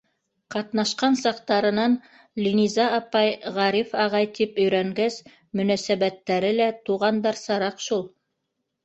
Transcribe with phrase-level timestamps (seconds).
[0.53, 1.97] Ҡатнашҡан саҡтарынан
[2.45, 5.19] «Линиза апай», «Ғариф ағай» тип өйрәнгәс,
[5.61, 8.03] мөнәсәбәттәре лә туғандарсараҡ шул.